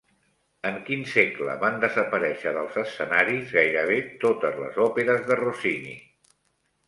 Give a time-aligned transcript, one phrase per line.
[0.67, 5.93] En quin segle van desaparèixer dels escenaris gairebé totes les òperes de Rossini?